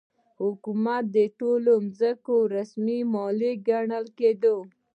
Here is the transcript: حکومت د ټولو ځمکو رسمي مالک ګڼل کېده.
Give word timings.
حکومت 0.41 1.03
د 1.15 1.17
ټولو 1.39 1.73
ځمکو 1.99 2.35
رسمي 2.55 2.99
مالک 3.13 3.55
ګڼل 3.69 4.05
کېده. 4.17 4.55